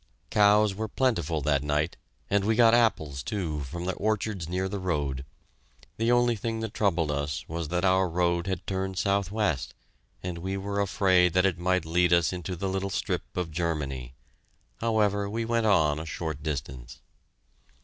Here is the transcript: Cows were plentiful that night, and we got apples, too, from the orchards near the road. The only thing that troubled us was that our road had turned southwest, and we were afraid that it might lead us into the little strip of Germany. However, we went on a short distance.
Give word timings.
Cows 0.31 0.73
were 0.73 0.87
plentiful 0.87 1.41
that 1.41 1.61
night, 1.61 1.95
and 2.27 2.43
we 2.43 2.55
got 2.55 2.73
apples, 2.73 3.21
too, 3.21 3.59
from 3.59 3.85
the 3.85 3.93
orchards 3.93 4.49
near 4.49 4.67
the 4.67 4.79
road. 4.79 5.23
The 5.97 6.11
only 6.11 6.35
thing 6.35 6.59
that 6.61 6.73
troubled 6.73 7.11
us 7.11 7.47
was 7.47 7.67
that 7.67 7.85
our 7.85 8.09
road 8.09 8.47
had 8.47 8.65
turned 8.65 8.97
southwest, 8.97 9.75
and 10.23 10.39
we 10.39 10.57
were 10.57 10.81
afraid 10.81 11.33
that 11.33 11.45
it 11.45 11.59
might 11.59 11.85
lead 11.85 12.13
us 12.13 12.33
into 12.33 12.55
the 12.55 12.67
little 12.67 12.89
strip 12.89 13.37
of 13.37 13.51
Germany. 13.51 14.15
However, 14.77 15.29
we 15.29 15.45
went 15.45 15.67
on 15.67 15.99
a 15.99 16.05
short 16.07 16.41
distance. 16.41 16.99